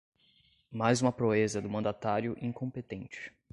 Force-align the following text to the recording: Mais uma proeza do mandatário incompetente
Mais 0.71 0.99
uma 0.99 1.11
proeza 1.11 1.61
do 1.61 1.69
mandatário 1.69 2.35
incompetente 2.41 3.31